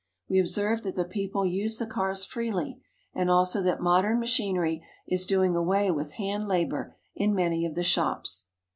We 0.27 0.39
observe 0.39 0.81
that 0.81 0.95
the 0.95 1.05
people 1.05 1.45
use 1.45 1.77
the 1.77 1.85
cars 1.85 2.25
freely, 2.25 2.81
and 3.13 3.29
also 3.29 3.61
that 3.61 3.81
modern 3.81 4.19
machinery 4.19 4.83
is 5.07 5.27
doing 5.27 5.55
away 5.55 5.91
with 5.91 6.13
hand 6.13 6.47
labor 6.47 6.95
in 7.13 7.35
many 7.35 7.67
of 7.67 7.75
the 7.75 7.83
shops. 7.83 8.47